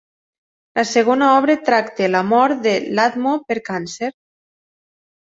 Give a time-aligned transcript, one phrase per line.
[0.77, 4.11] La segona obra tracta la mort de Ladmo per càncer.